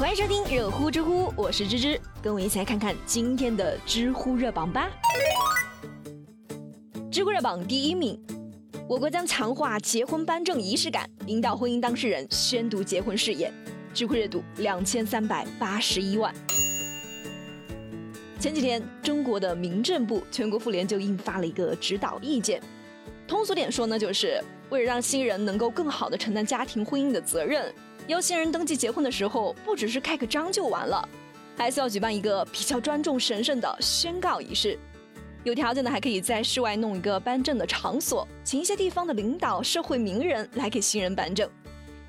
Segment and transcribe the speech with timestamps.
[0.00, 4.90] 欢迎收听热乎知乎，我是芝芝，跟我一起来看看今天的知乎热榜吧。
[7.12, 8.18] 知乎热榜第一名，
[8.88, 13.52] 我国将强化结婚颁证仪式感，引导婚姻当事人宣读结婚誓言。
[13.92, 16.34] 知乎热度两千三百八十一万。
[18.38, 22.58] 前几天，中国的民政部、全国妇联就印发了一个指导意见，
[23.30, 27.72] 通俗点说呢，就是为了让新人能够更好的承担家庭婚姻的责任。
[28.08, 31.08] 邀新人登记结婚的时候，不只是盖个章就完了，
[31.56, 34.76] 还需要举办一个比较庄重神圣的宣告仪式。
[35.44, 41.48] 有条件的还可以在室外弄一个颁证的场所，请一些地方的领导、社会名人来给新人颁证。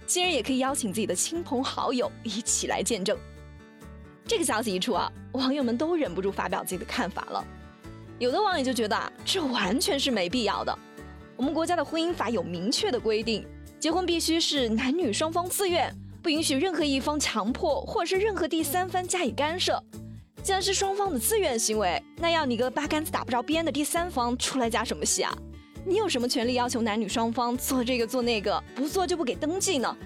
[0.08, 3.16] 新人也可以邀请自己的亲朋好友一起来见证。
[4.26, 7.46] 这个消息一出啊，网友们都忍不住发表自己的看法了。
[8.18, 10.76] 有的网友就觉得啊，这完全是没必要的。
[11.42, 13.44] 我们国家的婚姻法有明确的规定。
[13.80, 15.92] 结婚必须是男女双方自愿，
[16.22, 19.84] 不允许任何一方强迫，或者是任何第三方加以干涉。
[20.44, 25.36] 既然是双方的自愿行为，那要你个八竿子打不着边的第三方出来加什么戏啊？
[25.84, 29.98] 你有什么权利要求男女双方做这个做那个，不做就不给登记呢？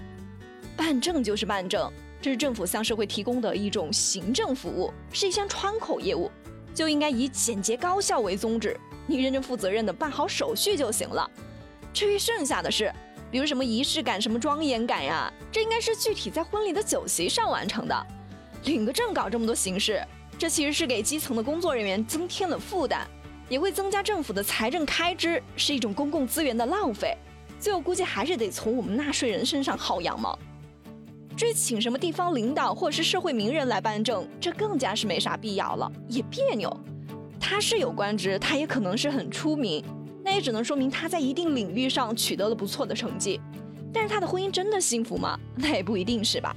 [0.74, 6.30] 办证就是办证，这是政府向社会提供的一种行政服务，是一项窗口业务，
[6.74, 8.74] 就应该以简洁高效为宗旨。
[9.06, 11.30] 你认真负责任的办好手续就行了。
[11.92, 12.92] 至于剩下的事，
[13.30, 18.06] 比如什么仪式感、什么庄严感呀，这应该是具体在婚礼的酒席上完成的。
[18.64, 20.02] 领个证搞这么多形式，
[20.38, 23.06] 这其实是给基层的工作人员增添了负担，
[23.48, 27.16] 也会增加政府的财政开支，是一种公共资源的浪费。
[27.58, 30.38] 最后估计还是得从我们纳税人身上薅羊毛。
[31.36, 36.74] 至于请什么地方领导或者是社会名人来办证，这更加是没啥必要了，也别扭。
[37.48, 39.80] 他是有官职，他也可能是很出名。
[40.24, 43.40] 那也只能说明他在一定领域上取得了不错的成绩，
[43.92, 45.38] 但是他的婚姻真的幸福吗？
[45.54, 46.52] 那也不一定是吧。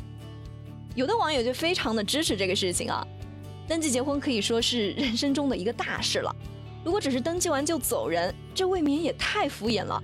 [0.96, 3.06] 有的网友就非常的支持这个事情啊，
[3.68, 6.36] 登记结婚可以说是人生中的一个大事了，
[6.84, 10.02] 如果只是登记完就走人，这未免也太敷衍了。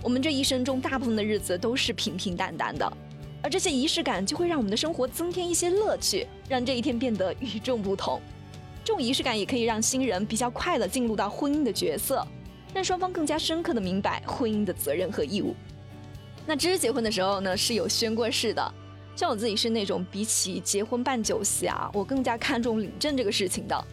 [0.00, 2.96] 我们这一生中大部分的日子都是平平淡淡的，
[3.42, 8.22] 而这些仪式感就会让我们的生活增添一些乐趣，让这一天变得与众不同。
[8.90, 12.26] 这种仪式感也可以让新人比较快的进入到婚姻的角色。
[12.74, 15.54] 让双方更加深刻的明白婚姻的责任和义务。
[16.44, 18.74] 那芝芝结婚的时候呢，是有宣过誓的。
[19.14, 23.84] 像我自己是那种比起结婚办酒席啊，我更加看重领证这个事情的。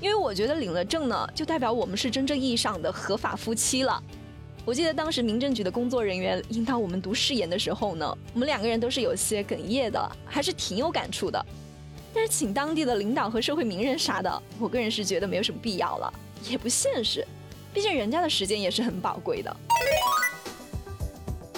[0.00, 4.02] 因为我觉得领了证呢，就代表我们是真正意义上的合法夫妻了。
[4.64, 11.44] 我记得当时民政局的工作人员引导我们读誓言的时候呢，我们两个人都是有些哽咽的，还是挺有感触的。
[12.12, 16.12] 但是请当地的领导和社会名人啥的，我个人是觉得没有什么必要了，
[16.48, 17.26] 也不现实。
[17.72, 19.56] 毕竟人家的时间也是很宝贵的。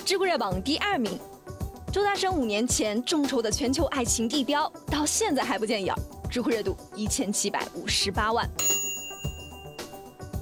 [0.04, 1.18] 知乎热榜第二名，
[1.90, 5.98] 周大生五年前众筹的全球爱情地标，到现在还不见影儿。
[6.30, 8.48] 知乎热度一千七百五十八万。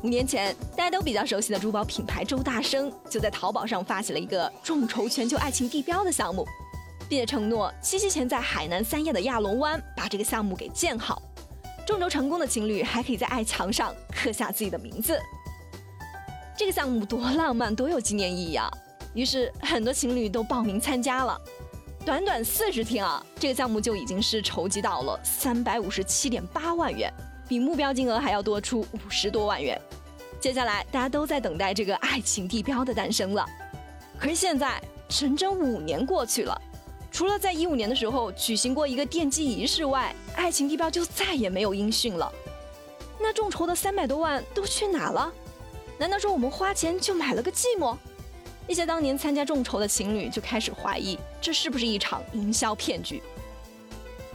[0.03, 6.44] 五年前，大家都比较熟悉的珠宝品牌周大生，就在淘宝上发起了一个众筹全球爱情地标的项目，
[7.10, 11.21] 并且承诺七夕前在海南三亚的亚龙湾把这个项目给建好。
[11.84, 15.21] 众筹成功的情侣还可以在爱墙上刻下自己的名字。
[16.56, 18.71] 这个项目多浪漫，多有纪念意义啊！
[19.12, 21.37] 于是很多情侣都报名参加了。
[22.06, 27.12] 短短四十天啊，这个项目就已经是筹集到了三百五十七点八万元，
[27.48, 29.77] 比目标金额还要多出五十多万元。
[30.38, 33.44] 接下来大家都在等待这个爱情地标的诞生了。
[34.16, 36.60] 可是现在整整五年过去了，
[37.10, 42.32] 除了在一五年的时候举行过一个奠基仪式外，爱情地标就再也没有音讯了。
[43.19, 45.31] 那众筹的三百多万都去哪了？
[45.98, 47.97] 难道说我们花钱就买了个寂寞？
[48.66, 53.22] 一些当年参加众筹的情侣就开始怀疑，这是不是一场营销骗局？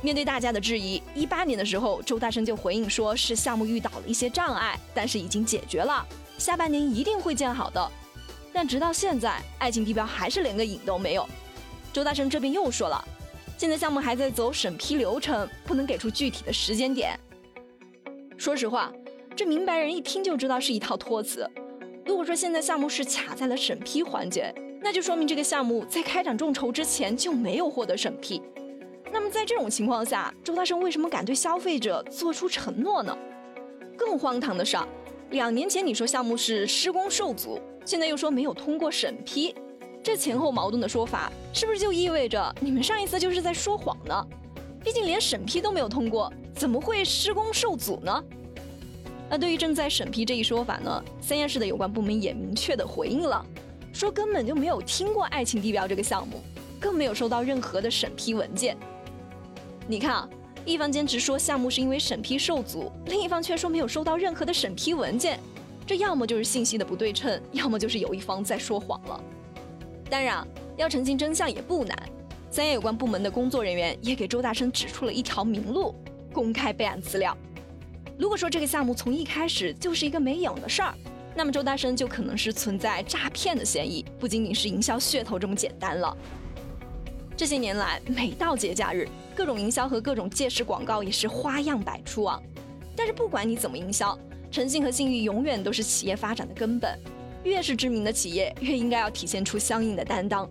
[0.01, 6.05] 面对大家的质疑，一八年的时候，周大生就回应说是项目遇到了一些障碍，但是已经解决了，
[6.37, 7.91] 下半年一定会建好的。
[8.53, 11.27] 但直到现在，爱情地标还是连个影都没有。
[11.95, 13.01] 周大生这边又说了，
[13.57, 17.17] 现在项目还在走审批流程，不能给出具体的时间点。
[18.37, 18.91] 说实话。
[19.33, 21.49] 这明白人一听就知道是一套托词。
[22.05, 28.41] 如果说现在项目是卡在了审批环节，那就说明这个项目在开展众筹之前就没有获得审批。
[29.09, 33.17] 那么在这种情况下，周大生为什么敢对消费者做出承诺呢？
[33.97, 34.77] 更荒唐的是，
[35.29, 39.55] 两年前你说项目是施工受阻，现在又说没有通过审批，
[40.05, 44.27] 这前后矛盾的说法，是不是就意味着你们上一次就是在说谎呢？
[44.83, 48.23] 毕竟连审批都没有通过，怎么会施工受阻呢？
[49.27, 53.43] 那对于正在审批这一说法呢，三亚市的有关部门也明确的回应了，
[53.91, 56.39] 说根本就没有听过爱情地标这个项目，
[56.79, 58.77] 更没有收到任何的审批文件。
[59.87, 60.29] 你看啊，
[60.65, 65.39] 一方坚持说项目是因为审批受阻，另一方却说没有收到任何的审批文件，
[65.83, 69.19] 这要么就是信息的不对称，要么就是有一方在说谎了。
[70.15, 70.47] 当然，
[70.77, 71.93] 要澄清真相也不难。
[72.49, 75.93] 三亚有关部门的工作人员也给周大生指出了一条明路：
[76.31, 77.37] 公开备案资料。
[78.17, 80.95] 如果说这个项目从一开始就是一个没影的事儿，
[81.35, 86.15] 那么周大生就可能是存在诈骗的嫌疑，不仅仅是营销噱头这么简单了。
[87.35, 92.41] 这些年来，每到节假日，各种营销和各种借势广告也是花样百出啊。
[92.95, 94.17] 但是不管你怎么营销，
[94.49, 96.97] 诚信和信誉永远都是企业发展的根本。
[97.45, 100.49] 越是知名的企业，越应该要体现出相应的担当。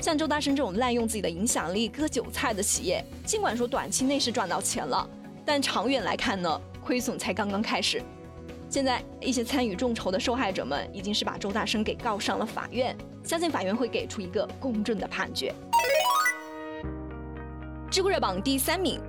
[0.00, 5.08] 像周大生这种滥用自己的影响力割韭菜的企业，尽管说短期内是赚到钱了，
[5.44, 8.00] 但长远来看呢，亏损才刚刚开始。
[8.70, 15.52] 现在一些参与众筹的受害者们，已经是把周大生给告上了法院，相信法院会给出一个公正的判决。
[17.90, 19.00] 知乎热榜第三名，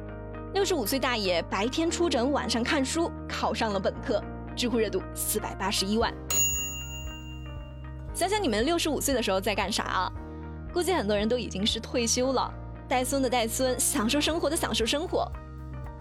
[0.55, 4.19] 六十五岁大爷白天出诊，晚上看书，考上了本科，
[4.55, 6.11] 知乎热度四百八十一万。
[8.19, 10.11] 想想你们六十五岁的时候在干啥啊？
[10.73, 12.53] 估计很多人都已经是退休了，
[12.85, 15.25] 带孙的带孙，享受生活的享受生活。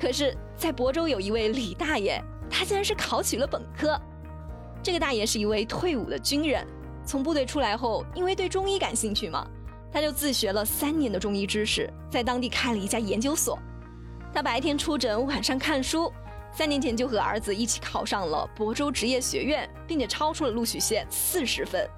[0.00, 2.20] 可是，在亳州有一位李大爷，
[2.50, 3.96] 他竟然是考取了本科。
[4.82, 6.66] 这个大爷是一位退伍的军人，
[7.06, 9.48] 从部队出来后，因为对中医感兴趣嘛，
[9.92, 13.56] 他就自学了三年的中医知识，在当地开了一家研究所。
[14.34, 16.12] 他白天出诊，晚上看书。
[16.50, 21.88] 三年前就和儿子一起考上了亳州职业学院，并且超出了录取线四十分。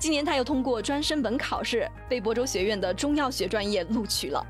[0.00, 4.42] 今年他又通过专升本考试，被亳州学院的中药学专业录取了。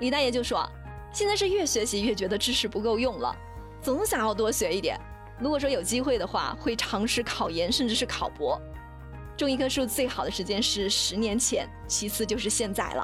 [0.00, 0.70] 李大爷就说
[1.10, 3.34] ：“现在是越学习越觉得知识不够用了，
[3.80, 5.00] 总想要多学一点。
[5.40, 8.60] 如果说有机会的话，会尝试考研，甚至是考博。
[9.34, 13.02] 种一棵树最好的时间是十年前，其次就是现在了。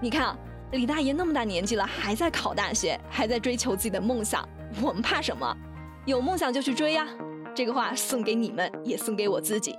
[0.00, 0.38] 你看啊，
[0.72, 4.48] 李大爷那么大年纪了，还在考大学，还在追求自己的梦想。
[4.80, 5.54] 我们怕什么？
[6.06, 7.06] 有梦想就去追呀！
[7.54, 9.76] 这个话送给你们，也送给我自己。”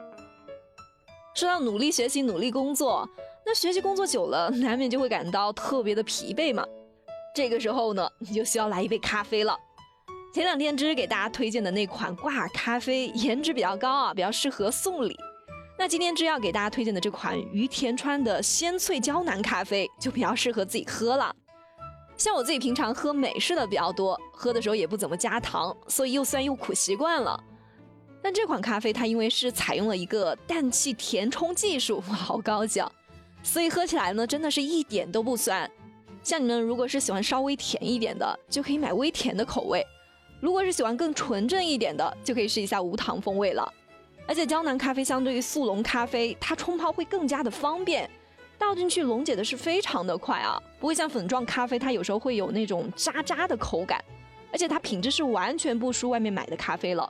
[1.36, 3.08] 说到努力学习、努力工作，
[3.46, 6.66] 那学习工作久了，难免就会感到特别的疲惫嘛。
[7.36, 9.54] 这个时候呢，你就需要来一杯咖啡了。
[10.34, 15.14] 前两天芝芝给大家推荐的那款挂耳咖啡，颜值比较高啊，比较适合送礼。
[15.78, 21.36] 那今天芝要给大家推荐的这款于田川的鲜萃胶囊咖啡，就比较适合自己喝了。
[22.16, 27.38] 像我自己平常喝美式的比较多，喝的时候也不怎么加糖，所以又酸又苦习惯了。
[28.26, 32.92] 但这款咖啡它因为是采用了一个氮气填充技术， 好高级啊！
[33.44, 35.70] 所以喝起来呢，真的是一点都不酸。
[36.24, 39.80] 像你们如果是喜欢稍微甜一点的，就可以买微甜的口味；
[40.42, 43.72] 如果是喜欢更纯正一点的，就可以试一下无糖风味了。
[44.26, 48.10] 而且胶囊咖啡相对于速溶咖啡，它冲泡会更加的方便，
[48.58, 54.04] 倒进去溶解的是非常的快啊，不会像粉状咖啡它有时候会有那种渣渣的口感，
[54.52, 57.08] 而且它品质是完全不输外面买的咖啡了。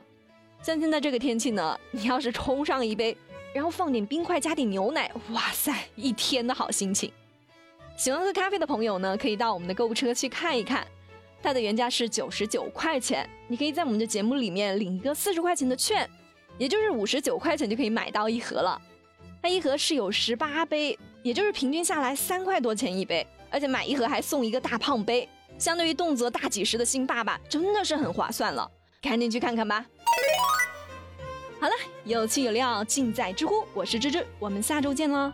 [0.66, 3.16] 像现在这个天气呢，你要是冲上一杯，
[3.54, 7.08] 然后放点冰块，加点牛奶，哇塞，一天的好心情。
[7.96, 10.84] 喜欢喝咖啡的朋友呢，可以到我们的购物车去看一看，
[11.40, 16.10] 它的原价是九十九块钱，你可以在我们的节目里面领一个四十块钱的券，
[16.58, 18.82] 也就是五十九块钱就可以买到一盒了。
[19.40, 25.28] 它一盒是有十八杯，也就是平均下来三块多钱一杯，而且买一盒还送一个大胖杯，
[25.60, 28.68] 相对于动辄大几十的新爸爸，真的是很划算了，
[29.00, 29.86] 赶紧去看看吧。
[31.66, 35.32] 好了，有趣有料尽在知乎，我是芝芝，我们下周见喽。